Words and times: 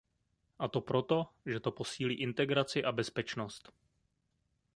A 0.59 0.67
to 0.67 0.81
proto, 0.81 1.27
že 1.45 1.59
to 1.59 1.71
posílí 1.71 2.15
integraci 2.15 2.83
a 2.83 2.91
bezpečnost. 2.91 3.71